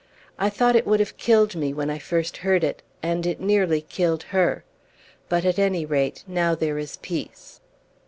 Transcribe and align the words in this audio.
"I 0.39 0.49
thought 0.49 0.75
it 0.75 0.87
would 0.87 0.99
have 0.99 1.15
killed 1.17 1.55
me 1.55 1.75
when 1.75 1.91
I 1.91 1.99
first 1.99 2.37
heard 2.37 2.63
it, 2.63 2.81
and 3.03 3.23
it 3.27 3.39
nearly 3.39 3.81
killed 3.81 4.23
her. 4.33 4.63
But, 5.29 5.45
at 5.45 5.59
any 5.59 5.85
rate, 5.85 6.23
now 6.25 6.55
there 6.55 6.79
is 6.79 6.97
peace." 7.03 7.61